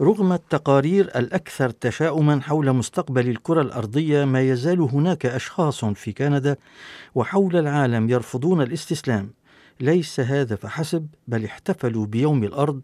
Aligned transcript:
رغم 0.00 0.32
التقارير 0.32 1.04
الأكثر 1.04 1.70
تشاؤما 1.70 2.40
حول 2.40 2.72
مستقبل 2.72 3.28
الكرة 3.28 3.62
الأرضية 3.62 4.24
ما 4.24 4.40
يزال 4.40 4.80
هناك 4.80 5.26
أشخاص 5.26 5.84
في 5.84 6.12
كندا 6.12 6.56
وحول 7.14 7.56
العالم 7.56 8.10
يرفضون 8.10 8.62
الاستسلام. 8.62 9.30
ليس 9.80 10.20
هذا 10.20 10.56
فحسب 10.56 11.06
بل 11.28 11.44
احتفلوا 11.44 12.06
بيوم 12.06 12.44
الأرض 12.44 12.80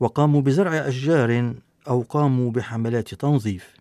وقاموا 0.00 0.40
بزرع 0.40 0.72
أشجار 0.72 1.54
أو 1.88 2.04
قاموا 2.08 2.50
بحملات 2.50 3.14
تنظيف. 3.14 3.74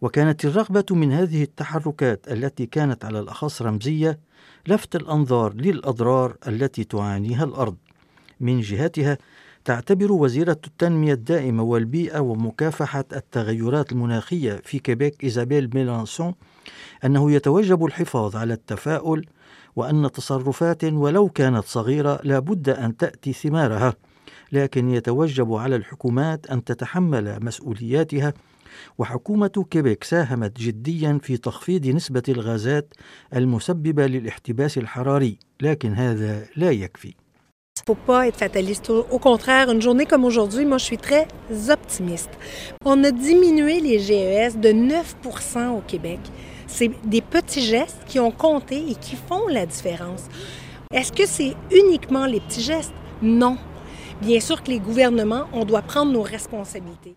وكانت 0.00 0.44
الرغبة 0.44 0.86
من 0.90 1.12
هذه 1.12 1.42
التحركات 1.42 2.26
التي 2.32 2.66
كانت 2.66 3.04
على 3.04 3.20
الأخص 3.20 3.62
رمزية 3.62 4.18
لفت 4.66 4.96
الأنظار 4.96 5.54
للأضرار 5.54 6.36
التي 6.48 6.84
تعانيها 6.84 7.44
الأرض. 7.44 7.76
من 8.40 8.60
جهتها 8.60 9.18
تعتبر 9.64 10.12
وزيرة 10.12 10.60
التنمية 10.66 11.12
الدائمة 11.12 11.62
والبيئة 11.62 12.18
ومكافحة 12.18 13.04
التغيرات 13.12 13.92
المناخية 13.92 14.62
في 14.64 14.78
كيبيك 14.78 15.24
إيزابيل 15.24 15.70
ميلانسون 15.74 16.34
أنه 17.04 17.32
يتوجب 17.32 17.84
الحفاظ 17.84 18.36
على 18.36 18.54
التفاؤل 18.54 19.26
وأن 19.76 20.12
تصرفات 20.12 20.84
ولو 20.84 21.28
كانت 21.28 21.64
صغيرة 21.64 22.20
لا 22.24 22.38
بد 22.38 22.68
أن 22.68 22.96
تأتي 22.96 23.32
ثمارها 23.32 23.94
لكن 24.52 24.90
يتوجب 24.90 25.52
على 25.52 25.76
الحكومات 25.76 26.46
أن 26.46 26.64
تتحمل 26.64 27.44
مسؤولياتها. 27.44 28.34
وحكومة 28.98 29.66
كيبيك 29.70 30.04
ساهمت 30.04 30.58
جديا 30.60 31.18
في 31.22 31.36
تخفيض 31.36 31.86
نسبة 31.86 32.22
الغازات 32.28 32.94
المسببة 33.34 34.06
للاحتباس 34.06 34.78
الحراري 34.78 35.38
لكن 35.60 35.92
هذا 35.92 36.46
لا 36.56 36.70
يكفي. 36.70 37.14
faut 37.89 37.95
pas 37.95 38.27
être 38.27 38.37
fataliste. 38.37 38.91
Au 38.91 39.19
contraire, 39.29 39.71
une 39.71 39.81
journée 39.81 40.05
comme 40.05 40.23
aujourd'hui, 40.23 40.63
moi, 40.63 40.77
je 40.77 40.85
suis 40.91 41.01
très 41.09 41.25
optimiste. 41.77 42.29
On 42.85 43.03
a 43.03 43.09
diminué 43.09 43.75
les 43.87 43.97
GES 44.07 44.53
de 44.65 44.71
9 44.71 45.15
au 45.77 45.81
Québec. 45.91 46.19
C'est 46.67 46.91
des 47.15 47.23
petits 47.35 47.65
gestes 47.75 48.01
qui 48.05 48.19
ont 48.19 48.35
compté 48.47 48.77
et 48.91 48.95
qui 49.03 49.15
font 49.15 49.47
la 49.47 49.65
différence. 49.65 50.23
Est-ce 50.93 51.11
que 51.11 51.25
c'est 51.35 51.53
uniquement 51.81 52.27
les 52.33 52.41
petits 52.45 52.61
gestes? 52.61 52.93
Non. 53.23 53.57
Bien 54.21 54.39
sûr 54.39 54.61
que 54.63 54.69
les 54.69 54.81
gouvernements, 54.87 55.45
on 55.51 55.65
doit 55.65 55.81
prendre 55.81 56.11
nos 56.11 56.25
responsabilités. 56.35 57.15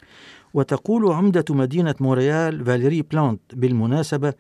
وتقول 0.55 1.12
عمدة 1.12 1.44
مدينة 1.50 1.94
مونريال 2.00 2.64
فاليري 2.64 3.02
بلانت 3.02 3.41
بالمناسبة 3.52 4.33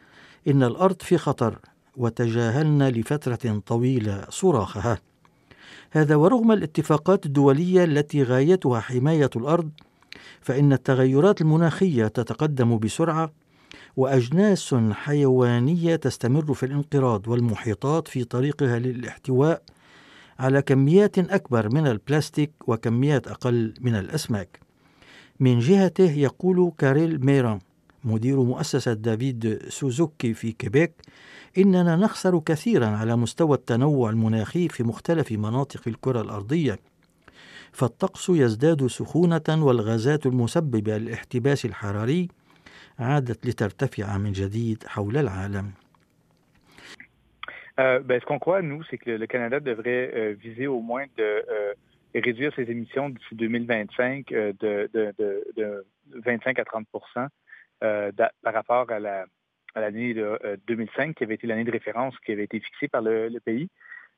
إن 0.48 0.62
الأرض 0.62 1.02
في 1.02 1.18
خطر 1.18 1.58
وتجاهلنا 1.96 2.90
لفترة 2.90 3.62
طويلة 3.66 4.24
صراخها 4.28 4.98
هذا 5.91 6.15
ورغم 6.15 6.51
الاتفاقات 6.51 7.25
الدولية 7.25 7.83
التي 7.83 8.23
غايتها 8.23 8.79
حماية 8.79 9.29
الأرض 9.35 9.69
فإن 10.41 10.73
التغيرات 10.73 11.41
المناخية 11.41 12.07
تتقدم 12.07 12.77
بسرعة 12.77 13.31
وأجناس 13.97 14.75
حيوانية 14.91 15.95
تستمر 15.95 16.53
في 16.53 16.65
الانقراض 16.65 17.27
والمحيطات 17.27 18.07
في 18.07 18.23
طريقها 18.23 18.79
للاحتواء 18.79 19.61
على 20.39 20.61
كميات 20.61 21.19
أكبر 21.19 21.69
من 21.73 21.87
البلاستيك 21.87 22.51
وكميات 22.67 23.27
أقل 23.27 23.73
من 23.81 23.95
الأسماك. 23.95 24.59
من 25.39 25.59
جهته 25.59 26.11
يقول 26.11 26.71
كاريل 26.77 27.25
ميران 27.25 27.59
مدير 28.03 28.39
مؤسسة 28.39 28.93
دافيد 28.93 29.59
سوزوكي 29.67 30.33
في 30.33 30.51
كيبيك 30.51 30.91
إننا 31.57 31.95
نخسر 31.95 32.39
كثيرا 32.39 32.85
على 32.85 33.15
مستوى 33.15 33.57
التنوع 33.57 34.09
المناخي 34.09 34.67
في 34.67 34.83
مختلف 34.83 35.31
مناطق 35.31 35.87
الكرة 35.87 36.21
الأرضية. 36.21 36.79
فالطقس 37.71 38.29
يزداد 38.29 38.87
سخونة 38.87 39.65
والغازات 39.65 40.25
المسببة 40.25 40.97
للاحتباس 40.97 41.65
الحراري 41.65 42.27
عادت 42.99 43.45
لترتفع 43.45 44.17
من 44.17 44.31
جديد 44.31 44.83
حول 44.87 45.17
العالم. 45.17 45.71
Euh, 47.79 47.99
ben, 47.99 48.19
ce 48.19 48.25
qu'on 48.25 48.39
croit, 48.39 48.63
nous, 48.63 48.83
c'est 48.89 48.97
que 48.97 49.11
le 49.11 49.27
Canada 49.27 49.59
devrait 49.59 50.11
euh, 50.15 50.35
viser 50.39 50.65
au 50.65 50.81
moins 50.81 51.05
de 51.15 51.23
euh, 51.23 51.73
réduire 52.15 52.51
ses 52.55 52.71
émissions 52.71 53.09
d'ici 53.09 53.35
2025 53.35 54.29
de, 54.29 54.55
de, 54.59 55.13
de, 55.19 55.43
de, 55.55 55.85
25 56.25 56.57
à 56.57 56.65
30 56.65 56.87
par 57.80 58.54
rapport 58.54 58.90
à 58.90 58.98
la, 58.98 59.26
à 59.74 59.80
l'année 59.80 60.14
2005, 60.66 61.16
qui 61.16 61.24
avait 61.24 61.34
été 61.34 61.46
l'année 61.46 61.64
de 61.64 61.72
référence 61.72 62.14
qui 62.24 62.32
avait 62.32 62.44
été 62.44 62.60
fixée 62.60 62.88
par 62.88 63.02
le, 63.02 63.28
le 63.28 63.40
pays. 63.40 63.68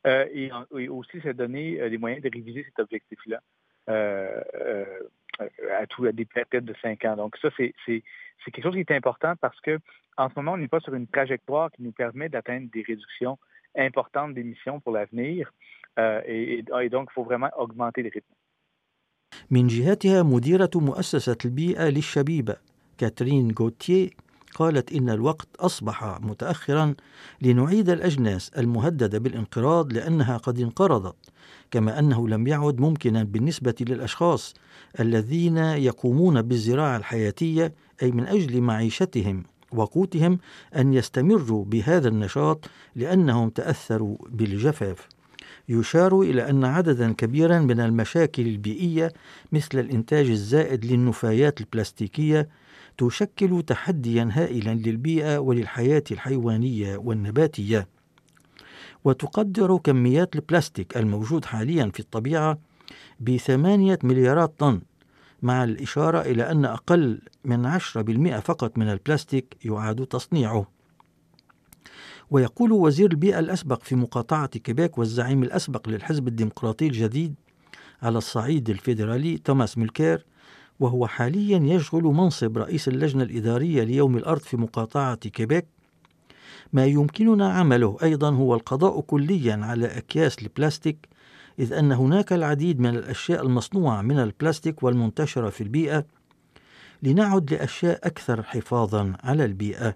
Et, 0.07 0.51
et, 0.79 0.89
aussi, 0.89 1.21
ça 1.23 1.33
donné 1.33 1.89
les 1.89 1.97
moyens 1.97 2.23
de 2.23 2.31
réviser 2.31 2.65
cet 2.65 2.79
objectif-là 2.79 3.41
à, 3.89 5.87
tout, 5.89 6.05
à 6.05 6.13
des 6.13 6.25
périodes 6.25 6.65
de 6.65 6.75
cinq 6.83 7.05
ans. 7.05 7.17
Donc, 7.17 7.37
ça, 7.39 7.49
c'est 7.57 7.73
quelque 8.45 8.63
chose 8.63 8.75
qui 8.75 8.81
est 8.81 8.91
important 8.93 9.35
parce 9.41 9.61
que 9.61 9.79
en 10.17 10.29
ce 10.29 10.35
moment, 10.37 10.53
on 10.53 10.57
n'est 10.57 10.69
pas 10.69 10.81
sur 10.81 10.95
une 10.95 11.09
trajectoire 11.09 11.71
qui 11.73 11.83
nous 11.83 11.93
permet 11.93 12.29
d'atteindre 12.29 12.69
des 12.73 12.83
réductions 12.83 13.39
importantes 13.77 14.35
d'émissions 14.35 14.81
pour 14.81 14.93
l'avenir. 14.93 15.53
Euh, 15.99 16.21
et, 16.27 16.65
et, 16.83 16.89
donc, 16.89 17.09
il 17.11 17.15
faut 17.15 17.25
vraiment 17.25 17.51
augmenter 17.57 18.03
les 18.03 18.11
rythmes. 18.11 18.35
من 19.51 19.67
جهتها 19.67 20.23
مديرة 20.23 20.71
مؤسسة 20.75 21.37
البيئة 21.45 21.89
للشبيبة 21.89 22.57
كاترين 23.00 23.56
غوتيه 23.60 24.10
قالت 24.56 24.92
إن 24.92 25.10
الوقت 25.10 25.48
أصبح 25.60 26.20
متأخرا 26.22 26.96
لنعيد 27.42 27.90
الأجناس 27.90 28.50
المهددة 28.58 29.20
بالانقراض 29.20 29.94
لأنها 29.94 30.38
قد 30.38 30.60
انقرضت 30.60 31.16
كما 31.72 32.00
أنه 32.00 32.28
لم 32.28 32.48
يعد 32.48 32.80
ممكنا 32.80 33.24
بالنسبة 33.24 33.76
للأشخاص 33.82 34.54
الذين 35.00 35.58
يقومون 35.58 36.42
بالزراعة 36.42 36.98
الحياتية 36.98 37.74
أي 38.04 38.12
من 38.12 38.28
أجل 38.28 38.62
معيشتهم 38.62 39.44
وقوتهم 39.72 40.40
أن 40.76 40.94
يستمروا 40.94 41.66
بهذا 41.66 42.08
النشاط 42.08 42.70
لأنهم 42.96 43.50
تأثروا 43.50 44.18
بالجفاف. 44.30 45.08
يشار 45.70 46.22
إلى 46.22 46.50
أن 46.50 46.66
عددا 46.66 47.14
كبيرا 47.14 47.60
من 47.60 47.80
المشاكل 47.80 48.48
البيئية 48.48 49.14
مثل 49.52 49.80
الإنتاج 49.80 50.30
الزائد 50.30 50.86
للنفايات 50.86 51.62
البلاستيكية 51.62 52.50
تشكل 53.00 53.64
تحديا 53.68 54.30
هائلا 54.34 54.76
للبيئة 54.76 55.38
وللحياة 55.38 56.04
الحيوانية 56.12 56.98
والنباتية. 56.98 57.88
وتقدر 59.04 59.78
كميات 59.78 60.36
البلاستيك 60.36 60.98
الموجود 60.98 61.46
حاليا 61.46 61.92
في 61.94 62.00
الطبيعة 62.00 62.60
بثمانية 63.20 64.00
مليارات 64.04 64.60
طن 64.60 64.82
مع 65.42 65.64
الإشارة 65.64 66.22
إلى 66.22 66.52
أن 66.52 66.66
أقل 66.66 67.22
من 67.46 67.80
10% 67.80 68.40
فقط 68.40 68.78
من 68.78 68.90
البلاستيك 68.90 69.58
يعاد 69.66 70.06
تصنيعه. 70.06 70.68
ويقول 72.32 72.72
وزير 72.72 73.12
البيئة 73.12 73.40
الأسبق 73.40 73.84
في 73.84 73.96
مقاطعة 73.96 74.48
كيبيك 74.48 74.98
والزعيم 74.98 75.44
الأسبق 75.44 75.90
للحزب 75.90 76.28
الديمقراطي 76.28 76.88
الجديد 76.88 77.36
على 78.02 78.18
الصعيد 78.18 78.70
الفيدرالي 78.70 79.38
توماس 79.38 79.78
ميلكير 79.78 80.26
وهو 80.80 81.08
حاليا 81.08 81.58
يشغل 81.58 82.04
منصب 82.04 82.58
رئيس 82.58 82.88
اللجنة 82.88 83.24
الإدارية 83.24 83.84
ليوم 83.84 84.18
الأرض 84.18 84.42
في 84.42 84.58
مقاطعة 84.58 85.16
كيبيك. 85.16 85.66
ما 86.74 86.86
يمكننا 86.86 87.54
عمله 87.54 87.98
أيضا 88.04 88.30
هو 88.30 88.56
القضاء 88.56 89.02
كليا 89.02 89.60
على 89.64 89.86
أكياس 89.86 90.40
البلاستيك 90.40 91.08
إذ 91.60 91.74
أن 91.74 91.92
هناك 91.92 92.34
العديد 92.34 92.80
من 92.80 92.90
الأشياء 92.90 93.42
المصنوعة 93.42 94.02
من 94.02 94.20
البلاستيك 94.20 94.84
والمنتشرة 94.84 95.50
في 95.50 95.62
البيئة. 95.62 96.06
لنعد 97.04 97.54
لأشياء 97.54 98.08
أكثر 98.08 98.44
حفاظا 98.44 99.14
على 99.24 99.46
البيئة. 99.46 99.96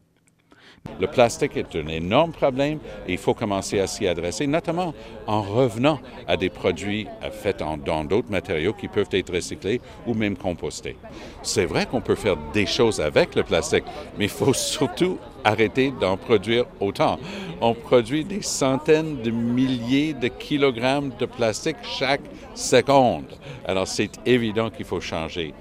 Le 0.99 1.07
plastique 1.07 1.57
est 1.57 1.75
un 1.75 1.87
énorme 1.87 2.31
problème 2.31 2.79
et 3.07 3.13
il 3.13 3.17
faut 3.17 3.33
commencer 3.33 3.79
à 3.79 3.87
s'y 3.87 4.07
adresser, 4.07 4.47
notamment 4.47 4.93
en 5.27 5.41
revenant 5.41 5.99
à 6.27 6.37
des 6.37 6.49
produits 6.49 7.07
faits 7.31 7.61
en, 7.61 7.77
dans 7.77 8.03
d'autres 8.03 8.29
matériaux 8.29 8.73
qui 8.73 8.87
peuvent 8.87 9.09
être 9.11 9.33
recyclés 9.33 9.81
ou 10.07 10.13
même 10.13 10.37
compostés. 10.37 10.95
C'est 11.41 11.65
vrai 11.65 11.85
qu'on 11.85 12.01
peut 12.01 12.15
faire 12.15 12.37
des 12.53 12.65
choses 12.65 13.01
avec 13.01 13.35
le 13.35 13.43
plastique, 13.43 13.85
mais 14.17 14.25
il 14.25 14.29
faut 14.29 14.53
surtout 14.53 15.17
arrêter 15.43 15.91
d'en 15.99 16.15
produire 16.15 16.65
autant. 16.79 17.17
On 17.59 17.73
produit 17.73 18.23
des 18.23 18.41
centaines 18.41 19.21
de 19.21 19.31
milliers 19.31 20.13
de 20.13 20.27
kilogrammes 20.27 21.11
de 21.19 21.25
plastique 21.25 21.77
chaque 21.83 22.21
seconde. 22.53 23.33
Alors 23.65 23.87
c'est 23.87 24.11
évident 24.25 24.69
qu'il 24.69 24.85
faut 24.85 25.01
changer. 25.01 25.53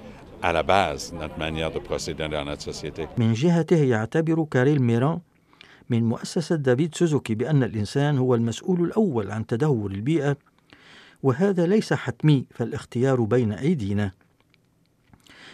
Notre 2.43 2.61
société. 2.61 3.07
من 3.17 3.33
جهته 3.33 3.77
يعتبر 3.77 4.45
كاريل 4.51 4.81
ميران 4.81 5.19
من 5.89 6.03
مؤسسة 6.03 6.55
دافيد 6.55 6.95
سوزوكي 6.95 7.35
بأن 7.35 7.63
الإنسان 7.63 8.17
هو 8.17 8.35
المسؤول 8.35 8.83
الأول 8.83 9.31
عن 9.31 9.45
تدهور 9.45 9.91
البيئة 9.91 10.37
وهذا 11.23 11.65
ليس 11.65 11.93
حتمي 11.93 12.45
فالاختيار 12.51 13.21
بين 13.21 13.51
أيدينا 13.51 14.11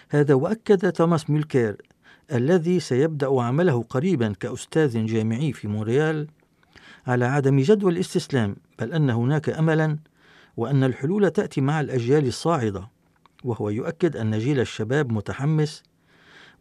هذا 0.10 0.34
وأكد 0.34 0.92
توماس 0.92 1.30
ميلكير 1.30 1.78
الذي 2.32 2.80
سيبدأ 2.80 3.42
عمله 3.42 3.84
قريبا 3.84 4.34
كأستاذ 4.40 5.06
جامعي 5.06 5.54
في 5.54 5.68
مونريال 5.68 6.28
على 7.08 7.26
عدم 7.26 7.60
جدوى 7.60 7.92
الاستسلام 7.92 8.56
بل 8.80 8.94
أن 8.94 9.10
هناك 9.10 9.50
أملا 9.50 9.98
وأن 10.58 10.84
الحلول 10.84 11.32
تأتي 11.32 11.62
مع 11.62 11.82
الأجيال 11.82 12.28
الصاعدة 12.28 12.88
وهو 13.44 13.70
يؤكد 13.70 14.18
أن 14.18 14.40
جيل 14.40 14.60
الشباب 14.60 15.12
متحمس 15.12 15.84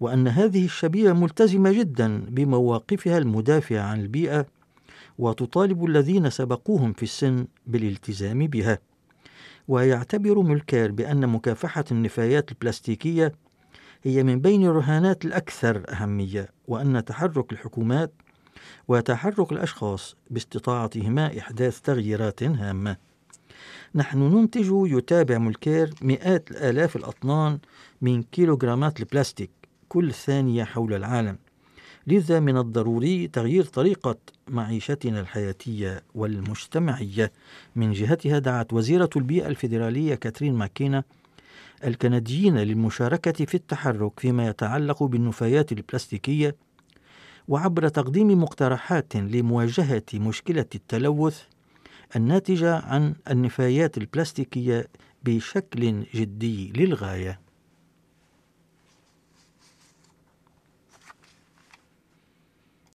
وأن 0.00 0.28
هذه 0.28 0.64
الشبيبة 0.64 1.12
ملتزمة 1.12 1.72
جدا 1.72 2.18
بمواقفها 2.28 3.18
المدافعة 3.18 3.82
عن 3.82 4.00
البيئة 4.00 4.46
وتطالب 5.18 5.84
الذين 5.84 6.30
سبقوهم 6.30 6.92
في 6.92 7.02
السن 7.02 7.46
بالالتزام 7.66 8.46
بها. 8.46 8.78
ويعتبر 9.68 10.38
ملكير 10.38 10.92
بأن 10.92 11.26
مكافحة 11.28 11.84
النفايات 11.92 12.50
البلاستيكية 12.52 13.32
هي 14.02 14.22
من 14.22 14.40
بين 14.40 14.64
الرهانات 14.66 15.24
الأكثر 15.24 15.82
أهمية 15.88 16.48
وأن 16.68 17.04
تحرك 17.04 17.52
الحكومات 17.52 18.12
وتحرك 18.88 19.52
الأشخاص 19.52 20.16
باستطاعتهما 20.30 21.38
إحداث 21.38 21.80
تغييرات 21.80 22.42
هامة. 22.42 23.07
نحن 23.94 24.18
ننتج 24.18 24.70
يتابع 24.72 25.38
ملكير 25.38 25.90
مئات 26.02 26.50
الآلاف 26.50 26.96
الأطنان 26.96 27.58
من 28.00 28.22
كيلوغرامات 28.22 29.00
البلاستيك 29.00 29.50
كل 29.88 30.12
ثانية 30.12 30.64
حول 30.64 30.94
العالم. 30.94 31.38
لذا 32.06 32.40
من 32.40 32.56
الضروري 32.56 33.28
تغيير 33.28 33.64
طريقة 33.64 34.16
معيشتنا 34.48 35.20
الحياتية 35.20 36.02
والمجتمعية. 36.14 37.32
من 37.76 37.92
جهتها 37.92 38.38
دعت 38.38 38.72
وزيرة 38.72 39.10
البيئة 39.16 39.46
الفيدرالية 39.46 40.14
كاترين 40.14 40.54
ماكينا 40.54 41.04
الكنديين 41.84 42.58
للمشاركة 42.58 43.44
في 43.44 43.54
التحرك 43.54 44.20
فيما 44.20 44.48
يتعلق 44.48 45.02
بالنفايات 45.02 45.72
البلاستيكية 45.72 46.56
وعبر 47.48 47.88
تقديم 47.88 48.42
مقترحات 48.42 49.16
لمواجهة 49.16 50.02
مشكلة 50.14 50.66
التلوث 50.74 51.42
الناتجة 52.16 52.76
عن 52.76 53.14
النفايات 53.30 53.98
البلاستيكية 53.98 54.88
بشكل 55.24 56.04
جدي 56.14 56.72
للغاية. 56.76 57.40